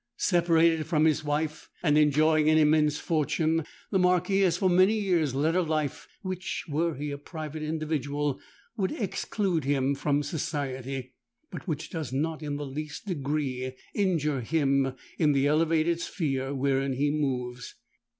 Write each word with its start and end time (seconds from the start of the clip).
Separated 0.17 0.87
from 0.87 1.05
his 1.05 1.23
wife, 1.23 1.69
and 1.83 1.95
enjoying 1.95 2.49
an 2.49 2.57
immense 2.57 2.97
fortune, 2.97 3.63
the 3.91 3.99
Marquis 3.99 4.39
has 4.39 4.57
for 4.57 4.67
many 4.67 4.99
years 4.99 5.35
led 5.35 5.55
a 5.55 5.61
life 5.61 6.07
which, 6.23 6.65
were 6.67 6.95
he 6.95 7.11
a 7.11 7.19
private 7.19 7.61
individual, 7.61 8.39
would 8.75 8.91
exclude 8.91 9.63
him 9.63 9.93
from 9.93 10.23
society, 10.23 11.13
but 11.51 11.67
which 11.67 11.91
does 11.91 12.11
not 12.11 12.41
in 12.41 12.55
the 12.55 12.65
least 12.65 13.05
degree 13.05 13.73
injure 13.93 14.41
him 14.41 14.95
in 15.19 15.33
the 15.33 15.45
elevated 15.45 15.99
sphere 16.01 16.51
wherein 16.51 16.93
he 16.93 17.11
moves. 17.11 17.75